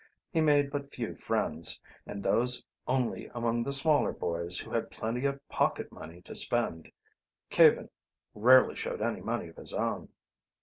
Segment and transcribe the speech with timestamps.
[0.31, 5.25] He made but few friends, and those only among the smaller boys who had plenty
[5.25, 6.91] of pocket money to spend.
[7.51, 7.87] Caven
[8.33, 10.09] rarely showed any money of his own.